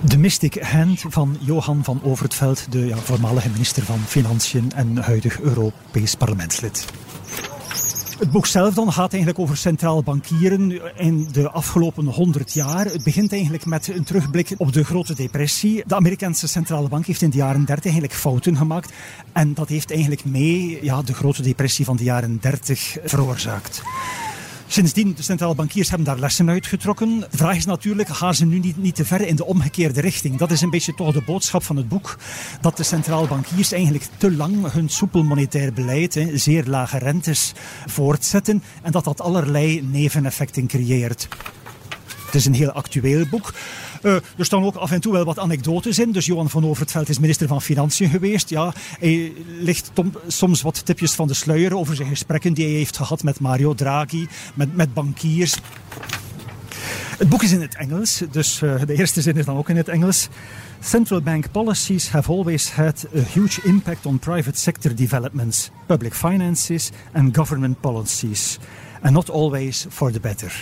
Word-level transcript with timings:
De 0.00 0.18
Mystic 0.18 0.62
Hand 0.62 1.04
van 1.08 1.36
Johan 1.40 1.84
van 1.84 2.00
Overtveld, 2.02 2.72
de 2.72 2.86
ja, 2.86 2.96
voormalige 2.96 3.50
minister 3.50 3.82
van 3.82 3.98
Financiën 3.98 4.72
en 4.74 4.96
huidig 4.96 5.40
Europees 5.40 6.14
parlementslid. 6.14 6.86
Het 8.18 8.30
boek 8.30 8.46
zelf 8.46 8.74
dan 8.74 8.92
gaat 8.92 9.12
eigenlijk 9.12 9.42
over 9.42 9.56
centraal 9.56 10.02
bankieren 10.02 10.96
in 10.98 11.28
de 11.32 11.50
afgelopen 11.50 12.06
100 12.06 12.52
jaar. 12.52 12.84
Het 12.84 13.04
begint 13.04 13.32
eigenlijk 13.32 13.66
met 13.66 13.88
een 13.88 14.04
terugblik 14.04 14.54
op 14.56 14.72
de 14.72 14.84
grote 14.84 15.14
depressie. 15.14 15.82
De 15.86 15.94
Amerikaanse 15.94 16.48
centrale 16.48 16.88
bank 16.88 17.06
heeft 17.06 17.22
in 17.22 17.30
de 17.30 17.36
jaren 17.36 17.64
30 17.64 17.84
eigenlijk 17.84 18.14
fouten 18.14 18.56
gemaakt. 18.56 18.92
En 19.32 19.54
dat 19.54 19.68
heeft 19.68 19.90
eigenlijk 19.90 20.24
mee 20.24 20.78
ja, 20.82 21.02
de 21.02 21.14
grote 21.14 21.42
depressie 21.42 21.84
van 21.84 21.96
de 21.96 22.04
jaren 22.04 22.38
30 22.40 22.96
veroorzaakt. 23.04 23.82
Sindsdien, 24.70 25.14
de 25.14 25.22
centrale 25.22 25.54
bankiers 25.54 25.88
hebben 25.88 26.06
daar 26.06 26.18
lessen 26.18 26.48
uitgetrokken. 26.48 27.20
De 27.20 27.36
vraag 27.36 27.56
is 27.56 27.64
natuurlijk, 27.64 28.08
gaan 28.08 28.34
ze 28.34 28.44
nu 28.44 28.58
niet, 28.58 28.76
niet 28.76 28.94
te 28.94 29.04
ver 29.04 29.20
in 29.20 29.36
de 29.36 29.44
omgekeerde 29.44 30.00
richting? 30.00 30.36
Dat 30.36 30.50
is 30.50 30.60
een 30.60 30.70
beetje 30.70 30.94
toch 30.94 31.12
de 31.12 31.22
boodschap 31.22 31.62
van 31.62 31.76
het 31.76 31.88
boek. 31.88 32.18
Dat 32.60 32.76
de 32.76 32.82
centrale 32.82 33.26
bankiers 33.26 33.72
eigenlijk 33.72 34.04
te 34.16 34.32
lang 34.32 34.72
hun 34.72 34.88
soepel 34.88 35.22
monetair 35.22 35.72
beleid, 35.72 36.14
hè, 36.14 36.38
zeer 36.38 36.64
lage 36.66 36.98
rentes, 36.98 37.52
voortzetten. 37.86 38.62
En 38.82 38.92
dat 38.92 39.04
dat 39.04 39.20
allerlei 39.20 39.82
neveneffecten 39.82 40.66
creëert. 40.66 41.28
Het 42.28 42.36
is 42.36 42.46
een 42.46 42.54
heel 42.54 42.70
actueel 42.70 43.26
boek. 43.30 43.54
Uh, 44.02 44.14
er 44.14 44.44
staan 44.44 44.64
ook 44.64 44.74
af 44.74 44.90
en 44.90 45.00
toe 45.00 45.12
wel 45.12 45.24
wat 45.24 45.38
anekdotes 45.38 45.98
in. 45.98 46.12
Dus 46.12 46.26
Johan 46.26 46.50
van 46.50 46.64
Overtveld 46.64 47.08
is 47.08 47.18
minister 47.18 47.48
van 47.48 47.62
Financiën 47.62 48.10
geweest. 48.10 48.48
Ja, 48.48 48.72
hij 48.98 49.32
ligt 49.60 49.90
soms 50.26 50.62
wat 50.62 50.86
tipjes 50.86 51.12
van 51.12 51.28
de 51.28 51.34
sluier 51.34 51.76
over 51.76 51.96
zijn 51.96 52.08
gesprekken 52.08 52.54
die 52.54 52.64
hij 52.64 52.74
heeft 52.74 52.96
gehad 52.96 53.22
met 53.22 53.40
Mario 53.40 53.74
Draghi, 53.74 54.26
met, 54.54 54.76
met 54.76 54.94
bankiers. 54.94 55.56
Het 57.18 57.28
boek 57.28 57.42
is 57.42 57.52
in 57.52 57.60
het 57.60 57.74
Engels, 57.74 58.22
dus 58.30 58.60
uh, 58.60 58.74
de 58.86 58.94
eerste 58.94 59.22
zin 59.22 59.36
is 59.36 59.44
dan 59.44 59.56
ook 59.56 59.68
in 59.68 59.76
het 59.76 59.88
Engels. 59.88 60.28
Central 60.80 61.20
bank 61.20 61.50
policies 61.50 62.08
have 62.08 62.30
always 62.30 62.70
had 62.70 63.06
a 63.16 63.20
huge 63.32 63.60
impact 63.64 64.06
on 64.06 64.18
private 64.18 64.58
sector 64.58 64.94
developments, 64.94 65.70
public 65.86 66.14
finances 66.14 66.90
and 67.12 67.36
government 67.36 67.80
policies, 67.80 68.58
and 69.02 69.12
not 69.12 69.30
always 69.30 69.86
for 69.88 70.12
the 70.12 70.20
better. 70.20 70.52